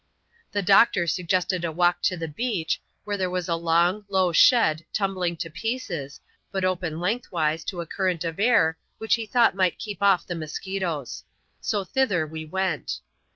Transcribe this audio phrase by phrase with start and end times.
[0.51, 4.83] The doctor suggested a walk to the beach, where there was a long, low shed
[4.91, 6.19] tumbling to pieces,
[6.51, 10.33] but open lengthwise to a current of air which he thought might keep off the
[10.33, 11.23] musquitoes.
[11.61, 13.01] So thither we went.